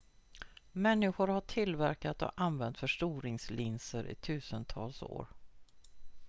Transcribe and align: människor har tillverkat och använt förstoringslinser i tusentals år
människor 0.71 1.27
har 1.27 1.41
tillverkat 1.41 2.21
och 2.21 2.31
använt 2.35 2.77
förstoringslinser 2.77 4.07
i 4.07 4.15
tusentals 4.15 5.01
år 5.01 5.27